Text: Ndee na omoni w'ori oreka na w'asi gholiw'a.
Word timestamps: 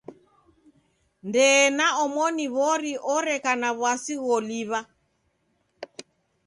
Ndee 1.27 1.63
na 1.77 1.85
omoni 2.03 2.45
w'ori 2.55 2.93
oreka 3.15 3.51
na 3.61 3.69
w'asi 3.79 4.15
gholiw'a. 4.23 4.79